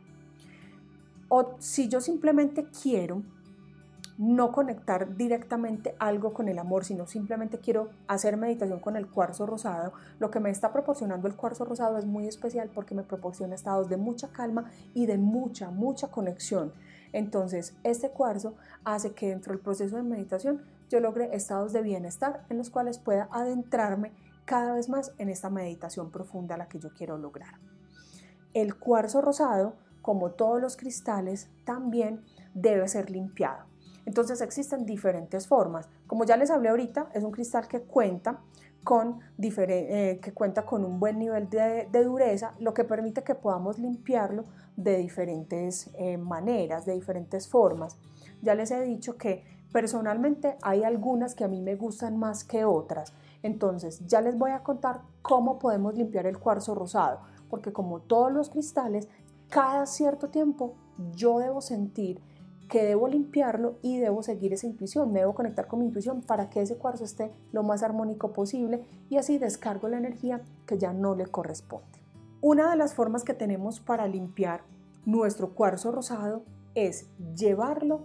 O 1.28 1.56
si 1.58 1.88
yo 1.88 2.00
simplemente 2.00 2.67
quiero 2.82 3.22
no 4.18 4.50
conectar 4.50 5.16
directamente 5.16 5.94
algo 5.98 6.32
con 6.32 6.48
el 6.48 6.58
amor, 6.58 6.84
sino 6.84 7.06
simplemente 7.06 7.58
quiero 7.58 7.90
hacer 8.08 8.36
meditación 8.36 8.80
con 8.80 8.96
el 8.96 9.08
cuarzo 9.08 9.46
rosado, 9.46 9.92
lo 10.18 10.30
que 10.30 10.40
me 10.40 10.50
está 10.50 10.72
proporcionando 10.72 11.28
el 11.28 11.36
cuarzo 11.36 11.64
rosado 11.64 11.98
es 11.98 12.06
muy 12.06 12.26
especial 12.26 12.70
porque 12.74 12.94
me 12.94 13.02
proporciona 13.02 13.54
estados 13.54 13.88
de 13.88 13.96
mucha 13.96 14.28
calma 14.28 14.70
y 14.94 15.06
de 15.06 15.18
mucha, 15.18 15.70
mucha 15.70 16.08
conexión. 16.08 16.72
Entonces, 17.12 17.74
este 17.84 18.10
cuarzo 18.10 18.54
hace 18.84 19.12
que 19.12 19.28
dentro 19.28 19.52
del 19.52 19.62
proceso 19.62 19.96
de 19.96 20.02
meditación 20.02 20.62
yo 20.88 21.00
logre 21.00 21.34
estados 21.34 21.72
de 21.72 21.82
bienestar 21.82 22.44
en 22.48 22.58
los 22.58 22.70
cuales 22.70 22.98
pueda 22.98 23.28
adentrarme 23.30 24.12
cada 24.44 24.74
vez 24.74 24.88
más 24.88 25.12
en 25.19 25.28
esta 25.28 25.50
meditación 25.50 26.10
profunda 26.10 26.54
a 26.54 26.58
la 26.58 26.69
que 26.69 26.78
yo 26.78 26.90
quiero 26.90 27.19
lograr. 27.19 27.58
El 28.54 28.76
cuarzo 28.76 29.20
rosado, 29.20 29.74
como 30.00 30.30
todos 30.30 30.60
los 30.60 30.76
cristales, 30.76 31.48
también 31.64 32.22
debe 32.54 32.88
ser 32.88 33.10
limpiado. 33.10 33.64
Entonces 34.06 34.41
existen 34.41 34.87
diferentes 34.87 35.47
formas. 35.47 35.88
Como 36.06 36.25
ya 36.25 36.37
les 36.37 36.50
hablé 36.50 36.70
ahorita, 36.70 37.11
es 37.12 37.23
un 37.23 37.32
cristal 37.32 37.69
que 37.69 37.82
cuenta 37.82 38.41
con, 38.85 39.19
eh, 39.37 40.20
que 40.23 40.32
cuenta 40.32 40.64
con 40.64 40.85
un 40.85 41.00
buen 41.00 41.19
nivel 41.19 41.50
de, 41.50 42.05
dureza, 42.05 42.55
lo 42.61 42.73
que 42.73 42.85
permite 42.85 43.25
que 43.25 43.35
podamos 43.35 43.81
limpiarlo 43.81 44.44
de 44.76 44.97
diferentes 44.99 45.91
eh, 45.99 46.17
maneras, 46.17 46.87
de 46.87 46.94
diferentes 46.94 47.49
formas. 47.49 47.99
Ya 48.43 48.55
les 48.55 48.70
he 48.70 48.81
dicho 48.82 49.17
que 49.17 49.44
personalmente 49.73 50.56
hay 50.62 50.85
algunas 50.85 51.35
que 51.35 51.43
a 51.43 51.49
mí 51.49 51.61
me 51.61 51.75
gustan 51.75 52.17
más 52.17 52.44
que 52.44 52.64
otras. 52.64 53.12
Entonces 53.43 54.06
ya 54.06 54.20
les 54.20 54.38
voy 54.38 54.53
a 54.53 54.62
contar 54.62 55.03
cómo 55.20 55.58
podemos 55.58 55.94
limpiar 55.94 56.26
el 56.26 56.38
cuarzo 56.38 56.76
rosado, 56.76 57.23
porque 57.50 57.73
como 57.73 58.00
todos 58.00 58.32
los 58.32 58.50
cristales, 58.50 59.08
cada 59.49 59.87
cierto 59.87 60.29
tiempo 60.29 60.75
yo 61.12 61.41
debo 61.41 61.61
sentir 61.61 62.20
que 62.68 62.84
debo 62.84 63.08
limpiarlo 63.08 63.76
y 63.82 63.98
debo 63.98 64.22
seguir 64.22 64.52
esa 64.52 64.66
intuición, 64.66 65.12
me 65.12 65.20
debo 65.20 65.34
conectar 65.34 65.66
con 65.66 65.80
mi 65.80 65.86
intuición 65.86 66.22
para 66.22 66.50
que 66.50 66.60
ese 66.60 66.76
cuarzo 66.76 67.04
esté 67.04 67.30
lo 67.52 67.62
más 67.62 67.82
armónico 67.82 68.32
posible 68.32 68.84
y 69.08 69.18
así 69.18 69.38
descargo 69.38 69.88
la 69.88 69.98
energía 69.98 70.43
que 70.67 70.79
ya 70.79 70.93
no 70.93 71.14
le 71.14 71.26
corresponde. 71.26 72.00
Una 72.41 72.70
de 72.70 72.76
las 72.76 72.94
formas 72.94 73.24
que 73.24 73.34
tenemos 73.34 73.81
para 73.81 74.08
limpiar 74.08 74.62
nuestro 75.05 75.55
cuarzo 75.55 75.93
rosado 75.93 76.43
es 76.74 77.08
llevarlo 77.34 78.02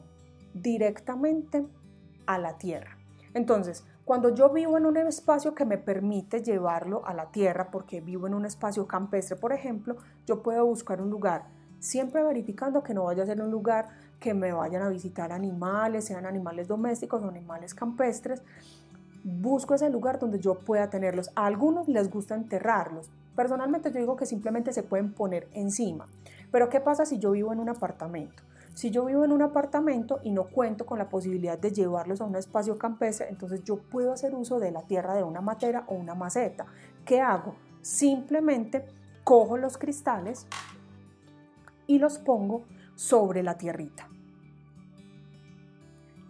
directamente 0.54 1.66
a 2.26 2.38
la 2.38 2.58
tierra. 2.58 2.98
Entonces, 3.34 3.84
cuando 4.06 4.34
yo 4.34 4.50
vivo 4.50 4.78
en 4.78 4.86
un 4.86 4.98
espacio 4.98 5.56
que 5.56 5.66
me 5.66 5.78
permite 5.78 6.44
llevarlo 6.44 7.06
a 7.06 7.14
la 7.14 7.32
tierra, 7.32 7.70
porque 7.72 8.02
vivo 8.02 8.28
en 8.28 8.34
un 8.34 8.46
espacio 8.46 8.88
campestre, 8.88 9.36
por 9.36 9.54
ejemplo, 9.54 9.98
yo 10.26 10.42
puedo 10.42 10.66
buscar 10.66 11.02
un 11.02 11.10
lugar, 11.10 11.46
siempre 11.80 12.24
verificando 12.24 12.84
que 12.84 12.94
no 12.94 13.06
vaya 13.06 13.24
a 13.24 13.26
ser 13.26 13.42
un 13.42 13.52
lugar 13.52 13.90
que 14.22 14.34
me 14.36 14.54
vayan 14.54 14.84
a 14.84 14.90
visitar 14.90 15.34
animales, 15.34 16.06
sean 16.06 16.26
animales 16.26 16.68
domésticos 16.68 17.24
o 17.24 17.28
animales 17.28 17.74
campestres. 17.74 18.44
Busco 19.24 19.74
ese 19.74 19.90
lugar 19.90 20.20
donde 20.20 20.40
yo 20.40 20.60
pueda 20.60 20.90
tenerlos. 20.90 21.32
A 21.36 21.48
algunos 21.48 21.90
les 21.90 22.10
gusta 22.10 22.36
enterrarlos. 22.36 23.10
Personalmente 23.36 23.92
yo 23.92 24.00
digo 24.00 24.16
que 24.16 24.28
simplemente 24.28 24.74
se 24.74 24.84
pueden 24.84 25.12
poner 25.12 25.50
encima. 25.54 26.08
Pero 26.52 26.70
¿qué 26.70 26.80
pasa 26.80 27.06
si 27.06 27.18
yo 27.18 27.32
vivo 27.32 27.52
en 27.52 27.60
un 27.60 27.70
apartamento? 27.70 28.44
Si 28.76 28.92
yo 28.92 29.06
vivo 29.06 29.26
en 29.26 29.32
un 29.32 29.42
apartamento 29.42 30.20
y 30.24 30.32
no 30.32 30.46
cuento 30.46 30.86
con 30.86 31.00
la 31.00 31.10
posibilidad 31.10 31.58
de 31.58 31.72
llevarlos 31.72 32.22
a 32.22 32.26
un 32.26 32.36
espacio 32.36 32.78
campestre, 32.78 33.28
entonces 33.30 33.64
yo 33.64 33.78
puedo 33.78 34.14
hacer 34.14 34.36
uso 34.36 34.60
de 34.60 34.72
la 34.72 34.84
tierra 34.84 35.16
de 35.16 35.24
una 35.24 35.42
matera 35.42 35.84
o 35.88 35.96
una 35.96 36.14
maceta. 36.14 36.68
¿Qué 37.04 37.22
hago? 37.22 37.56
Simplemente 37.82 38.86
cojo 39.24 39.58
los 39.58 39.80
cristales 39.80 40.46
y 41.88 41.98
los 41.98 42.20
pongo 42.20 42.64
sobre 42.96 43.42
la 43.42 43.58
tierrita 43.58 44.11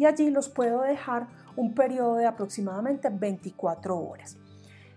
y 0.01 0.07
allí 0.07 0.31
los 0.31 0.49
puedo 0.49 0.81
dejar 0.81 1.27
un 1.55 1.75
periodo 1.75 2.15
de 2.15 2.25
aproximadamente 2.25 3.07
24 3.11 3.95
horas. 3.95 4.35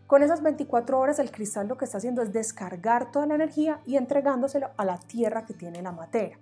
Con 0.07 0.23
esas 0.23 0.43
24 0.43 0.99
horas 0.99 1.19
el 1.19 1.31
cristal 1.31 1.69
lo 1.69 1.77
que 1.77 1.85
está 1.85 1.99
haciendo 1.99 2.23
es 2.23 2.33
descargar 2.33 3.13
toda 3.13 3.27
la 3.27 3.35
energía 3.35 3.83
y 3.85 3.97
entregándoselo 3.97 4.71
a 4.79 4.85
la 4.87 4.99
tierra 4.99 5.45
que 5.45 5.53
tiene 5.53 5.83
la 5.83 5.93
materia. 5.93 6.39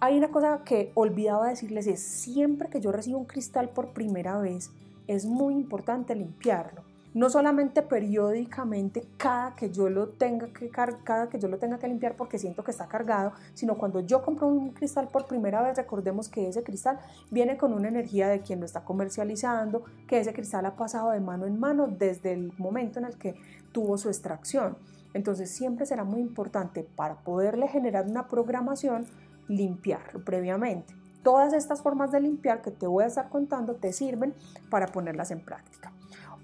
Hay 0.00 0.18
una 0.18 0.32
cosa 0.32 0.62
que 0.64 0.90
olvidaba 0.96 1.50
decirles 1.50 1.86
es 1.86 2.02
siempre 2.02 2.68
que 2.68 2.80
yo 2.80 2.90
recibo 2.90 3.20
un 3.20 3.26
cristal 3.26 3.68
por 3.68 3.92
primera 3.92 4.38
vez 4.38 4.72
es 5.06 5.24
muy 5.24 5.54
importante 5.54 6.16
limpiarlo 6.16 6.82
no 7.14 7.28
solamente 7.28 7.82
periódicamente 7.82 9.06
cada 9.16 9.54
que 9.54 9.70
yo 9.70 9.88
lo 9.90 10.08
tenga 10.08 10.48
que 10.48 10.70
cada 10.70 11.28
que 11.28 11.38
yo 11.38 11.48
lo 11.48 11.58
tenga 11.58 11.78
que 11.78 11.88
limpiar 11.88 12.16
porque 12.16 12.38
siento 12.38 12.64
que 12.64 12.70
está 12.70 12.88
cargado, 12.88 13.32
sino 13.54 13.76
cuando 13.76 14.00
yo 14.00 14.22
compro 14.22 14.46
un 14.46 14.70
cristal 14.70 15.08
por 15.08 15.26
primera 15.26 15.62
vez, 15.62 15.76
recordemos 15.76 16.28
que 16.28 16.48
ese 16.48 16.62
cristal 16.62 16.98
viene 17.30 17.56
con 17.56 17.72
una 17.72 17.88
energía 17.88 18.28
de 18.28 18.40
quien 18.40 18.60
lo 18.60 18.66
está 18.66 18.84
comercializando, 18.84 19.84
que 20.06 20.18
ese 20.18 20.32
cristal 20.32 20.66
ha 20.66 20.76
pasado 20.76 21.10
de 21.10 21.20
mano 21.20 21.46
en 21.46 21.58
mano 21.58 21.86
desde 21.86 22.32
el 22.32 22.52
momento 22.58 22.98
en 22.98 23.04
el 23.06 23.18
que 23.18 23.34
tuvo 23.72 23.98
su 23.98 24.08
extracción. 24.08 24.76
Entonces 25.14 25.50
siempre 25.50 25.84
será 25.84 26.04
muy 26.04 26.20
importante 26.20 26.86
para 26.96 27.16
poderle 27.16 27.68
generar 27.68 28.06
una 28.06 28.28
programación 28.28 29.06
limpiarlo 29.48 30.24
previamente. 30.24 30.94
Todas 31.22 31.52
estas 31.52 31.82
formas 31.82 32.10
de 32.10 32.20
limpiar 32.20 32.62
que 32.62 32.70
te 32.70 32.86
voy 32.86 33.04
a 33.04 33.08
estar 33.08 33.28
contando 33.28 33.74
te 33.76 33.92
sirven 33.92 34.34
para 34.70 34.86
ponerlas 34.86 35.30
en 35.30 35.44
práctica. 35.44 35.92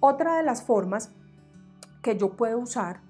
Otra 0.00 0.36
de 0.36 0.42
las 0.42 0.62
formas 0.62 1.10
que 2.02 2.16
yo 2.16 2.36
puedo 2.36 2.58
usar 2.58 3.00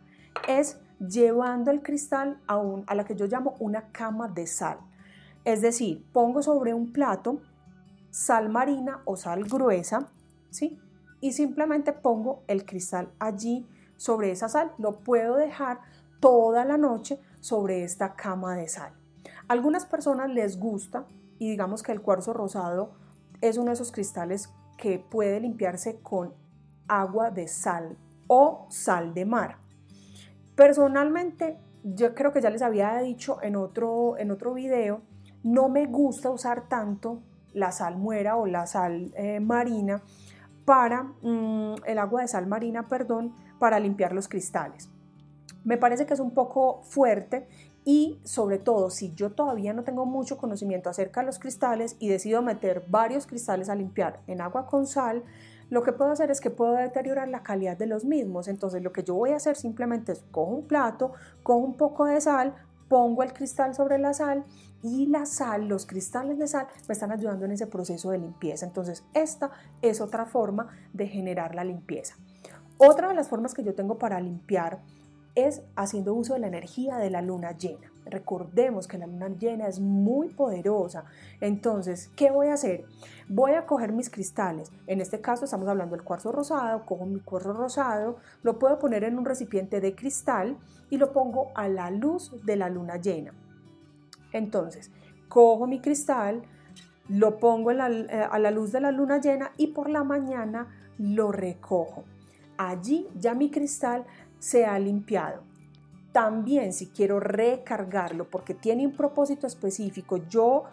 es 0.47 0.81
llevando 0.99 1.71
el 1.71 1.83
cristal 1.83 2.41
a, 2.47 2.63
a 2.87 2.95
la 2.95 3.05
que 3.05 3.15
yo 3.15 3.27
llamo 3.27 3.55
una 3.59 3.93
cama 3.93 4.29
de 4.29 4.47
sal. 4.47 4.79
Es 5.45 5.61
decir, 5.61 6.05
pongo 6.13 6.43
sobre 6.43 6.75
un 6.75 6.93
plato 6.93 7.41
sal 8.11 8.49
marina 8.49 9.03
o 9.05 9.17
sal 9.17 9.45
gruesa, 9.45 10.09
¿sí? 10.51 10.81
Y 11.21 11.33
simplemente 11.33 11.93
pongo 11.93 12.43
el 12.47 12.65
cristal 12.65 13.13
allí 13.19 13.67
sobre 13.97 14.31
esa 14.31 14.49
sal. 14.49 14.73
Lo 14.79 15.01
puedo 15.01 15.37
dejar 15.37 15.81
toda 16.21 16.65
la 16.65 16.77
noche 16.79 17.21
sobre 17.41 17.85
esta 17.85 18.15
cama 18.15 18.57
de 18.57 18.69
sal. 18.69 18.93
algunas 19.47 19.87
personas 19.87 20.29
les 20.31 20.59
gusta 20.59 21.07
y 21.39 21.51
digamos 21.51 21.83
que 21.83 21.93
el 21.93 22.03
cuarzo 22.03 22.33
rosado 22.33 22.93
es 23.41 23.57
uno 23.57 23.67
de 23.67 23.75
esos 23.75 23.93
cristales 23.93 24.51
que 24.77 24.99
puede 24.99 25.41
limpiarse 25.41 26.01
con 26.01 26.35
agua 26.89 27.31
de 27.31 27.49
sal 27.49 27.97
o 28.27 28.67
sal 28.71 29.15
de 29.15 29.25
mar. 29.25 29.59
Personalmente, 30.55 31.59
yo 31.85 32.15
creo 32.15 32.33
que 32.33 32.41
ya 32.41 32.51
les 32.51 32.63
había 32.63 32.97
dicho 32.99 33.39
en 33.43 33.57
otro, 33.57 34.19
en 34.19 34.31
otro 34.31 34.55
video, 34.55 35.03
no 35.43 35.69
me 35.69 35.87
gusta 35.87 36.31
usar 36.31 36.69
tanto 36.69 37.23
la 37.53 37.73
sal 37.73 37.97
muera 37.97 38.37
o 38.37 38.47
la 38.47 38.67
sal 38.67 39.13
eh, 39.17 39.41
marina 39.41 40.03
para 40.65 41.05
mm, 41.05 41.77
el 41.87 41.99
agua 41.99 42.23
de 42.23 42.29
sal 42.29 42.47
marina, 42.47 42.89
perdón, 42.89 43.35
para 43.59 43.79
limpiar 43.81 44.13
los 44.13 44.29
cristales. 44.29 44.91
Me 45.65 45.77
parece 45.77 46.07
que 46.07 46.15
es 46.15 46.21
un 46.21 46.33
poco 46.33 46.83
fuerte 46.83 47.49
y 47.85 48.21
sobre 48.23 48.59
todo 48.59 48.91
si 48.91 49.15
yo 49.15 49.33
todavía 49.33 49.73
no 49.73 49.83
tengo 49.83 50.05
mucho 50.05 50.37
conocimiento 50.37 50.91
acerca 50.91 51.21
de 51.21 51.27
los 51.27 51.39
cristales 51.39 51.97
y 51.99 52.09
decido 52.09 52.43
meter 52.43 52.85
varios 52.89 53.27
cristales 53.27 53.69
a 53.69 53.75
limpiar 53.75 54.21
en 54.27 54.41
agua 54.41 54.67
con 54.67 54.87
sal, 54.87 55.25
lo 55.71 55.83
que 55.83 55.93
puedo 55.93 56.11
hacer 56.11 56.31
es 56.31 56.41
que 56.41 56.51
puedo 56.51 56.75
deteriorar 56.75 57.29
la 57.29 57.43
calidad 57.43 57.77
de 57.77 57.87
los 57.87 58.05
mismos. 58.05 58.49
Entonces 58.49 58.83
lo 58.83 58.93
que 58.93 59.03
yo 59.03 59.15
voy 59.15 59.31
a 59.31 59.37
hacer 59.37 59.57
simplemente 59.57 60.13
es 60.13 60.25
cojo 60.31 60.53
un 60.53 60.67
plato, 60.67 61.13
cojo 61.43 61.59
un 61.59 61.77
poco 61.77 62.07
de 62.07 62.21
sal, 62.21 62.55
pongo 62.89 63.23
el 63.23 63.33
cristal 63.33 63.75
sobre 63.75 63.99
la 63.99 64.15
sal 64.15 64.45
y 64.83 65.07
la 65.07 65.27
sal, 65.27 65.69
los 65.69 65.87
cristales 65.87 66.39
de 66.39 66.47
sal 66.47 66.69
me 66.87 66.93
están 66.93 67.13
ayudando 67.13 67.45
en 67.45 67.53
ese 67.53 67.67
proceso 67.67 68.11
de 68.11 68.19
limpieza. 68.19 68.65
Entonces 68.67 69.05
esta 69.15 69.51
es 69.83 70.01
otra 70.01 70.25
forma 70.25 70.69
de 70.93 71.07
generar 71.07 71.55
la 71.55 71.65
limpieza. 71.65 72.17
Otra 72.79 73.09
de 73.09 73.15
las 73.15 73.29
formas 73.29 73.55
que 73.55 73.65
yo 73.65 73.75
tengo 73.75 73.99
para 73.99 74.21
limpiar 74.21 74.81
es 75.47 75.63
haciendo 75.77 76.15
uso 76.15 76.35
de 76.35 76.41
la 76.41 76.49
energía 76.49 76.97
de 76.97 77.11
la 77.11 77.23
luna 77.23 77.53
llena. 77.53 77.93
Recordemos 78.07 78.89
que 78.89 78.99
la 78.99 79.07
luna 79.07 79.29
llena 79.29 79.69
es 79.69 79.81
muy 79.81 80.29
poderosa. 80.29 81.05
Entonces, 81.41 82.11
¿qué 82.17 82.31
voy 82.31 82.49
a 82.49 82.55
hacer? 82.55 82.87
Voy 83.29 83.53
a 83.53 83.67
coger 83.67 83.93
mis 83.93 84.11
cristales. 84.11 84.73
En 84.87 85.01
este 85.01 85.21
caso 85.21 85.45
estamos 85.45 85.69
hablando 85.69 85.95
del 85.95 86.05
cuarzo 86.05 86.33
rosado. 86.33 86.87
Cojo 86.87 87.07
mi 87.07 87.21
cuarzo 87.21 87.53
rosado, 87.53 88.17
lo 88.43 88.59
puedo 88.59 88.79
poner 88.79 89.05
en 89.05 89.19
un 89.19 89.25
recipiente 89.25 89.81
de 89.81 89.95
cristal 89.95 90.57
y 90.91 90.97
lo 90.97 91.13
pongo 91.13 91.49
a 91.55 91.69
la 91.69 91.91
luz 91.91 92.35
de 92.45 92.57
la 92.57 92.69
luna 92.69 92.97
llena. 92.97 93.35
Entonces, 94.33 94.91
cojo 95.29 95.67
mi 95.67 95.81
cristal, 95.81 96.43
lo 97.09 97.39
pongo 97.39 97.71
eh, 97.71 97.77
a 98.31 98.39
la 98.39 98.51
luz 98.51 98.73
de 98.73 98.81
la 98.81 98.91
luna 98.91 99.21
llena 99.21 99.53
y 99.57 99.69
por 99.69 99.89
la 99.89 100.05
mañana 100.05 100.69
lo 100.99 101.33
recojo. 101.33 102.05
Allí 102.59 103.07
ya 103.15 103.35
mi 103.35 103.51
cristal 103.51 104.05
se 104.39 104.67
ha 104.67 104.79
limpiado. 104.79 105.43
También 106.13 106.73
si 106.73 106.87
quiero 106.87 107.21
recargarlo 107.21 108.29
porque 108.31 108.55
tiene 108.55 108.87
un 108.87 108.97
propósito 108.97 109.47
específico, 109.47 110.17
yo 110.29 110.65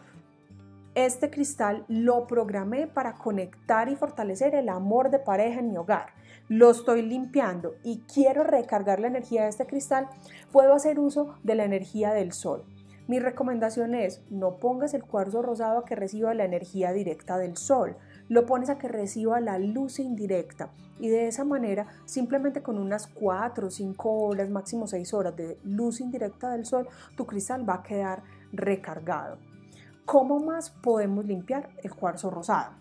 este 0.96 1.30
cristal 1.30 1.84
lo 1.90 2.26
programé 2.26 2.88
para 2.88 3.16
conectar 3.16 3.90
y 3.90 3.98
fortalecer 3.98 4.56
el 4.56 4.70
amor 4.70 5.12
de 5.12 5.20
pareja 5.20 5.60
en 5.60 5.72
mi 5.72 5.78
hogar. 5.78 6.14
Lo 6.48 6.72
estoy 6.72 7.02
limpiando 7.02 7.76
y 7.84 8.04
quiero 8.12 8.44
recargar 8.44 9.00
la 9.00 9.08
energía 9.08 9.44
de 9.44 9.50
este 9.50 9.66
cristal, 9.66 10.08
puedo 10.52 10.74
hacer 10.74 11.00
uso 11.00 11.36
de 11.44 11.56
la 11.56 11.66
energía 11.66 12.14
del 12.14 12.32
sol. 12.32 12.64
Mi 13.08 13.20
recomendación 13.20 13.94
es 13.94 14.24
no 14.30 14.58
pongas 14.58 14.94
el 14.94 15.04
cuarzo 15.04 15.42
rosado 15.42 15.84
que 15.84 15.96
reciba 15.96 16.34
la 16.34 16.46
energía 16.46 16.94
directa 16.94 17.38
del 17.38 17.58
sol 17.58 17.98
lo 18.29 18.46
pones 18.46 18.70
a 18.70 18.77
que 18.77 18.88
reciba 18.88 19.39
la 19.39 19.60
luz 19.60 20.00
indirecta 20.00 20.70
y 21.00 21.10
de 21.10 21.27
esa 21.27 21.44
manera 21.44 21.88
simplemente 22.05 22.62
con 22.62 22.77
unas 22.77 23.08
4 23.08 23.67
o 23.67 23.72
5 23.72 24.12
horas, 24.12 24.50
máximo 24.50 24.88
6 24.88 25.13
horas 25.13 25.36
de 25.36 25.60
luz 25.63 26.00
indirecta 26.00 26.51
del 26.51 26.65
sol, 26.65 26.88
tu 27.17 27.25
cristal 27.25 27.67
va 27.67 27.75
a 27.75 27.84
quedar 27.84 28.24
recargado. 28.53 29.38
¿Cómo 30.05 30.39
más 30.39 30.70
podemos 30.70 31.25
limpiar 31.25 31.70
el 31.84 31.94
cuarzo 31.94 32.29
rosado? 32.29 32.72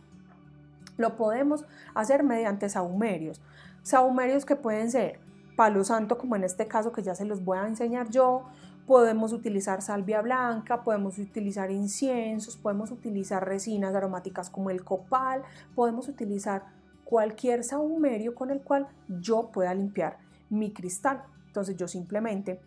Lo 0.97 1.17
podemos 1.17 1.65
hacer 1.95 2.23
mediante 2.23 2.69
sahumerios. 2.69 3.41
Sahumerios 3.83 4.45
que 4.45 4.57
pueden 4.57 4.91
ser 4.91 5.19
palo 5.57 5.85
santo, 5.85 6.19
como 6.19 6.37
en 6.37 6.45
este 6.45 6.67
caso 6.69 6.93
que 6.93 7.03
ya 7.03 7.15
se 7.15 7.25
los 7.25 7.45
voy 7.45 7.59
a 7.59 7.67
enseñar 7.67 8.11
yo, 8.11 8.45
Podemos 8.87 9.33
utilizar 9.33 9.81
salvia 9.81 10.21
blanca, 10.21 10.83
podemos 10.83 11.19
utilizar 11.19 11.71
inciensos, 11.71 12.57
podemos 12.57 12.91
utilizar 12.91 13.47
resinas 13.47 13.95
aromáticas 13.95 14.51
como 14.51 14.69
el 14.69 14.85
copal, 14.85 15.43
podemos 15.75 16.09
utilizar 16.09 16.65
cualquier 17.05 17.65
sahumerio 17.65 18.35
con 18.35 18.51
el 18.51 18.61
cual 18.61 18.89
yo 19.09 19.51
pueda 19.53 19.73
limpiar 19.73 20.19
mi 20.51 20.73
cristal. 20.73 21.23
Entonces 21.47 21.77
yo 21.77 21.89
simplemente 21.89 22.61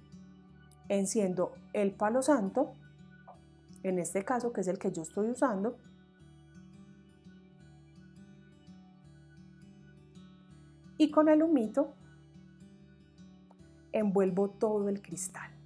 enciendo 0.89 1.53
el 1.73 1.91
palo 1.91 2.21
santo, 2.21 2.71
en 3.83 3.99
este 3.99 4.25
caso 4.25 4.53
que 4.53 4.61
es 4.61 4.67
el 4.67 4.79
que 4.79 4.91
yo 4.91 5.03
estoy 5.03 5.29
usando, 5.29 5.77
y 10.97 11.11
con 11.11 11.29
el 11.29 11.43
humito 11.43 11.93
envuelvo 13.91 14.49
todo 14.49 14.89
el 14.89 15.01
cristal. 15.01 15.56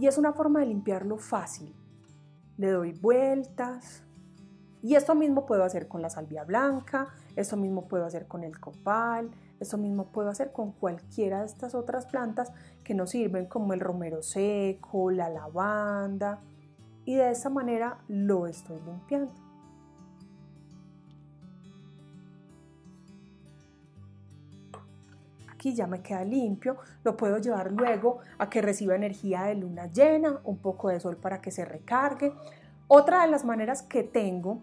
Y 0.00 0.06
es 0.06 0.16
una 0.16 0.32
forma 0.32 0.60
de 0.60 0.66
limpiarlo 0.66 1.18
fácil. 1.18 1.76
Le 2.56 2.70
doy 2.70 2.92
vueltas. 2.92 4.02
Y 4.80 4.94
esto 4.94 5.14
mismo 5.14 5.44
puedo 5.44 5.62
hacer 5.62 5.88
con 5.88 6.00
la 6.00 6.08
salvia 6.08 6.42
blanca, 6.44 7.08
esto 7.36 7.58
mismo 7.58 7.86
puedo 7.86 8.06
hacer 8.06 8.26
con 8.26 8.42
el 8.42 8.58
copal, 8.58 9.30
esto 9.60 9.76
mismo 9.76 10.06
puedo 10.10 10.30
hacer 10.30 10.52
con 10.52 10.72
cualquiera 10.72 11.40
de 11.40 11.46
estas 11.46 11.74
otras 11.74 12.06
plantas 12.06 12.50
que 12.82 12.94
nos 12.94 13.10
sirven 13.10 13.44
como 13.44 13.74
el 13.74 13.80
romero 13.80 14.22
seco, 14.22 15.10
la 15.10 15.28
lavanda. 15.28 16.40
Y 17.04 17.16
de 17.16 17.30
esta 17.30 17.50
manera 17.50 17.98
lo 18.08 18.46
estoy 18.46 18.80
limpiando. 18.80 19.49
Aquí 25.60 25.74
ya 25.74 25.86
me 25.86 26.00
queda 26.00 26.24
limpio, 26.24 26.78
lo 27.04 27.18
puedo 27.18 27.36
llevar 27.36 27.70
luego 27.70 28.20
a 28.38 28.48
que 28.48 28.62
reciba 28.62 28.96
energía 28.96 29.42
de 29.42 29.56
luna 29.56 29.88
llena, 29.92 30.40
un 30.44 30.56
poco 30.56 30.88
de 30.88 30.98
sol 30.98 31.18
para 31.18 31.42
que 31.42 31.50
se 31.50 31.66
recargue. 31.66 32.32
Otra 32.88 33.20
de 33.20 33.30
las 33.30 33.44
maneras 33.44 33.82
que 33.82 34.02
tengo 34.02 34.62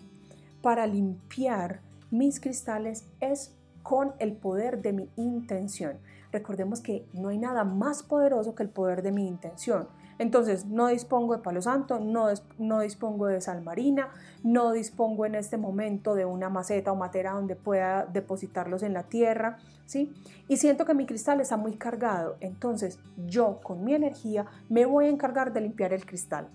para 0.63 0.87
limpiar 0.87 1.81
mis 2.09 2.39
cristales 2.39 3.05
es 3.19 3.53
con 3.83 4.13
el 4.17 4.33
poder 4.33 4.81
de 4.81 4.93
mi 4.93 5.09
intención. 5.17 5.99
Recordemos 6.31 6.81
que 6.81 7.05
no 7.13 7.29
hay 7.29 7.37
nada 7.37 7.63
más 7.63 8.01
poderoso 8.01 8.55
que 8.55 8.63
el 8.63 8.69
poder 8.69 9.03
de 9.03 9.11
mi 9.11 9.27
intención. 9.27 9.87
Entonces, 10.19 10.65
no 10.65 10.87
dispongo 10.87 11.35
de 11.35 11.43
palo 11.43 11.61
santo, 11.61 11.99
no, 11.99 12.27
no 12.57 12.79
dispongo 12.79 13.27
de 13.27 13.39
sal 13.39 13.61
marina, 13.61 14.09
no 14.43 14.71
dispongo 14.71 15.25
en 15.25 15.35
este 15.35 15.57
momento 15.57 16.15
de 16.15 16.25
una 16.25 16.49
maceta 16.49 16.91
o 16.91 16.95
matera 16.95 17.33
donde 17.33 17.55
pueda 17.55 18.05
depositarlos 18.05 18.81
en 18.81 18.93
la 18.93 19.03
tierra, 19.03 19.57
¿sí? 19.85 20.13
Y 20.47 20.57
siento 20.57 20.85
que 20.85 20.95
mi 20.95 21.05
cristal 21.05 21.39
está 21.39 21.57
muy 21.57 21.75
cargado, 21.75 22.37
entonces 22.39 22.99
yo 23.27 23.59
con 23.61 23.83
mi 23.83 23.93
energía 23.93 24.47
me 24.69 24.85
voy 24.85 25.05
a 25.05 25.09
encargar 25.09 25.53
de 25.53 25.61
limpiar 25.61 25.93
el 25.93 26.05
cristal. 26.05 26.47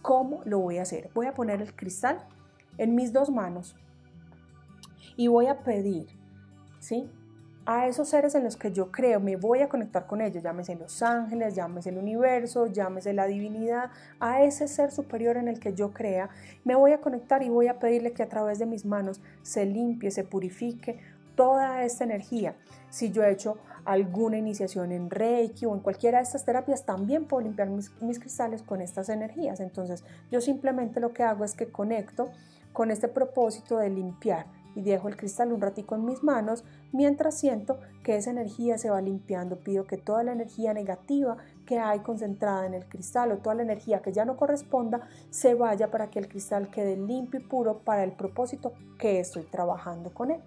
¿Cómo 0.00 0.42
lo 0.44 0.60
voy 0.60 0.78
a 0.78 0.82
hacer? 0.82 1.10
Voy 1.12 1.26
a 1.26 1.34
poner 1.34 1.60
el 1.60 1.74
cristal 1.74 2.24
en 2.76 2.94
mis 2.94 3.12
dos 3.12 3.30
manos 3.30 3.74
y 5.16 5.26
voy 5.26 5.46
a 5.46 5.64
pedir, 5.64 6.06
¿sí? 6.78 7.10
A 7.70 7.86
esos 7.86 8.08
seres 8.08 8.34
en 8.34 8.44
los 8.44 8.56
que 8.56 8.72
yo 8.72 8.90
creo, 8.90 9.20
me 9.20 9.36
voy 9.36 9.60
a 9.60 9.68
conectar 9.68 10.06
con 10.06 10.22
ellos, 10.22 10.42
llámese 10.42 10.74
los 10.74 11.02
ángeles, 11.02 11.54
llámese 11.54 11.90
el 11.90 11.98
universo, 11.98 12.66
llámese 12.66 13.12
la 13.12 13.26
divinidad, 13.26 13.90
a 14.20 14.42
ese 14.42 14.66
ser 14.68 14.90
superior 14.90 15.36
en 15.36 15.48
el 15.48 15.60
que 15.60 15.74
yo 15.74 15.92
crea, 15.92 16.30
me 16.64 16.74
voy 16.74 16.92
a 16.92 17.02
conectar 17.02 17.42
y 17.42 17.50
voy 17.50 17.68
a 17.68 17.78
pedirle 17.78 18.12
que 18.12 18.22
a 18.22 18.28
través 18.30 18.58
de 18.58 18.64
mis 18.64 18.86
manos 18.86 19.20
se 19.42 19.66
limpie, 19.66 20.10
se 20.10 20.24
purifique 20.24 20.98
toda 21.34 21.84
esta 21.84 22.04
energía. 22.04 22.56
Si 22.88 23.10
yo 23.10 23.22
he 23.22 23.30
hecho 23.30 23.58
alguna 23.84 24.38
iniciación 24.38 24.90
en 24.90 25.10
Reiki 25.10 25.66
o 25.66 25.74
en 25.74 25.80
cualquiera 25.80 26.18
de 26.18 26.24
estas 26.24 26.46
terapias, 26.46 26.86
también 26.86 27.26
puedo 27.26 27.42
limpiar 27.42 27.68
mis, 27.68 27.92
mis 28.00 28.18
cristales 28.18 28.62
con 28.62 28.80
estas 28.80 29.10
energías. 29.10 29.60
Entonces 29.60 30.04
yo 30.30 30.40
simplemente 30.40 31.00
lo 31.00 31.12
que 31.12 31.22
hago 31.22 31.44
es 31.44 31.52
que 31.52 31.70
conecto 31.70 32.30
con 32.72 32.90
este 32.90 33.08
propósito 33.08 33.76
de 33.76 33.90
limpiar 33.90 34.46
y 34.74 34.82
dejo 34.82 35.08
el 35.08 35.16
cristal 35.16 35.52
un 35.52 35.60
ratico 35.60 35.94
en 35.94 36.04
mis 36.04 36.22
manos 36.22 36.64
mientras 36.92 37.38
siento 37.38 37.78
que 38.02 38.16
esa 38.16 38.30
energía 38.30 38.78
se 38.78 38.90
va 38.90 39.00
limpiando. 39.00 39.56
Pido 39.56 39.86
que 39.86 39.96
toda 39.96 40.22
la 40.22 40.32
energía 40.32 40.74
negativa 40.74 41.36
que 41.66 41.78
hay 41.78 42.00
concentrada 42.00 42.66
en 42.66 42.74
el 42.74 42.88
cristal 42.88 43.32
o 43.32 43.38
toda 43.38 43.56
la 43.56 43.62
energía 43.62 44.00
que 44.00 44.12
ya 44.12 44.24
no 44.24 44.36
corresponda 44.36 45.08
se 45.30 45.54
vaya 45.54 45.90
para 45.90 46.10
que 46.10 46.18
el 46.18 46.28
cristal 46.28 46.70
quede 46.70 46.96
limpio 46.96 47.40
y 47.40 47.44
puro 47.44 47.78
para 47.78 48.04
el 48.04 48.12
propósito 48.12 48.72
que 48.98 49.20
estoy 49.20 49.42
trabajando 49.44 50.10
con 50.14 50.30
él. 50.30 50.40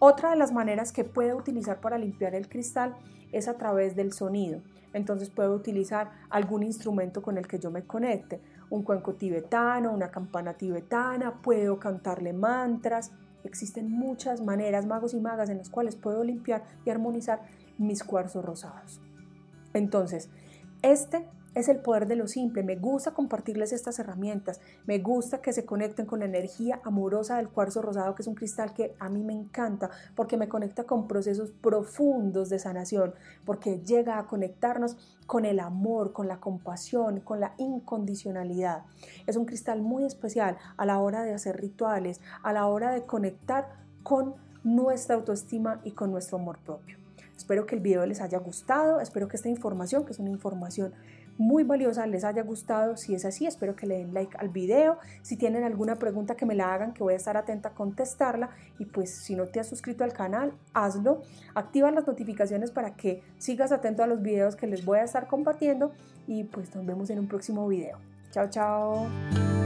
Otra 0.00 0.30
de 0.30 0.36
las 0.36 0.52
maneras 0.52 0.92
que 0.92 1.04
puedo 1.04 1.36
utilizar 1.36 1.80
para 1.80 1.98
limpiar 1.98 2.34
el 2.34 2.48
cristal 2.48 2.96
es 3.32 3.48
a 3.48 3.54
través 3.54 3.96
del 3.96 4.12
sonido. 4.12 4.60
Entonces 4.92 5.28
puedo 5.28 5.54
utilizar 5.54 6.10
algún 6.30 6.62
instrumento 6.62 7.22
con 7.22 7.36
el 7.36 7.46
que 7.46 7.58
yo 7.58 7.70
me 7.70 7.84
conecte, 7.84 8.40
un 8.70 8.82
cuenco 8.82 9.14
tibetano, 9.14 9.92
una 9.92 10.10
campana 10.10 10.54
tibetana, 10.54 11.40
puedo 11.42 11.78
cantarle 11.78 12.32
mantras. 12.32 13.12
Existen 13.44 13.90
muchas 13.90 14.42
maneras, 14.42 14.86
magos 14.86 15.14
y 15.14 15.20
magas, 15.20 15.48
en 15.48 15.58
las 15.58 15.70
cuales 15.70 15.96
puedo 15.96 16.24
limpiar 16.24 16.64
y 16.84 16.90
armonizar 16.90 17.42
mis 17.78 18.02
cuarzos 18.02 18.44
rosados. 18.44 19.00
Entonces, 19.72 20.30
este 20.82 21.28
es 21.58 21.68
el 21.68 21.80
poder 21.80 22.06
de 22.06 22.14
lo 22.14 22.28
simple. 22.28 22.62
Me 22.62 22.76
gusta 22.76 23.10
compartirles 23.10 23.72
estas 23.72 23.98
herramientas. 23.98 24.60
Me 24.86 24.98
gusta 25.00 25.42
que 25.42 25.52
se 25.52 25.64
conecten 25.64 26.06
con 26.06 26.20
la 26.20 26.26
energía 26.26 26.80
amorosa 26.84 27.36
del 27.36 27.48
cuarzo 27.48 27.82
rosado, 27.82 28.14
que 28.14 28.22
es 28.22 28.28
un 28.28 28.36
cristal 28.36 28.72
que 28.72 28.94
a 29.00 29.08
mí 29.08 29.24
me 29.24 29.32
encanta 29.32 29.90
porque 30.14 30.36
me 30.36 30.48
conecta 30.48 30.84
con 30.84 31.08
procesos 31.08 31.50
profundos 31.50 32.48
de 32.48 32.60
sanación, 32.60 33.12
porque 33.44 33.80
llega 33.80 34.18
a 34.18 34.26
conectarnos 34.28 34.96
con 35.26 35.44
el 35.44 35.58
amor, 35.58 36.12
con 36.12 36.28
la 36.28 36.38
compasión, 36.38 37.20
con 37.20 37.40
la 37.40 37.54
incondicionalidad. 37.58 38.84
Es 39.26 39.36
un 39.36 39.44
cristal 39.44 39.82
muy 39.82 40.04
especial 40.04 40.58
a 40.76 40.86
la 40.86 41.00
hora 41.00 41.24
de 41.24 41.34
hacer 41.34 41.60
rituales, 41.60 42.20
a 42.42 42.52
la 42.52 42.66
hora 42.66 42.92
de 42.92 43.02
conectar 43.02 43.68
con 44.04 44.36
nuestra 44.62 45.16
autoestima 45.16 45.80
y 45.82 45.90
con 45.90 46.12
nuestro 46.12 46.38
amor 46.38 46.58
propio. 46.58 46.98
Espero 47.36 47.66
que 47.66 47.76
el 47.76 47.80
video 47.80 48.04
les 48.04 48.20
haya 48.20 48.38
gustado, 48.38 49.00
espero 49.00 49.28
que 49.28 49.36
esta 49.36 49.48
información, 49.48 50.04
que 50.04 50.12
es 50.12 50.18
una 50.18 50.30
información 50.30 50.92
muy 51.38 51.62
valiosa, 51.62 52.06
les 52.06 52.24
haya 52.24 52.42
gustado. 52.42 52.96
Si 52.96 53.14
es 53.14 53.24
así, 53.24 53.46
espero 53.46 53.74
que 53.76 53.86
le 53.86 53.98
den 53.98 54.12
like 54.12 54.36
al 54.38 54.48
video. 54.48 54.98
Si 55.22 55.36
tienen 55.36 55.64
alguna 55.64 55.96
pregunta 55.96 56.34
que 56.34 56.44
me 56.44 56.54
la 56.54 56.74
hagan, 56.74 56.92
que 56.92 57.02
voy 57.02 57.14
a 57.14 57.16
estar 57.16 57.36
atenta 57.36 57.70
a 57.70 57.74
contestarla. 57.74 58.50
Y 58.78 58.84
pues 58.84 59.14
si 59.14 59.36
no 59.36 59.46
te 59.46 59.60
has 59.60 59.68
suscrito 59.68 60.04
al 60.04 60.12
canal, 60.12 60.52
hazlo. 60.74 61.22
Activa 61.54 61.90
las 61.90 62.06
notificaciones 62.06 62.70
para 62.70 62.94
que 62.96 63.22
sigas 63.38 63.72
atento 63.72 64.02
a 64.02 64.06
los 64.06 64.20
videos 64.20 64.56
que 64.56 64.66
les 64.66 64.84
voy 64.84 64.98
a 64.98 65.04
estar 65.04 65.28
compartiendo. 65.28 65.92
Y 66.26 66.44
pues 66.44 66.74
nos 66.74 66.84
vemos 66.84 67.08
en 67.10 67.20
un 67.20 67.28
próximo 67.28 67.66
video. 67.68 67.98
Chao, 68.32 68.50
chao. 68.50 69.57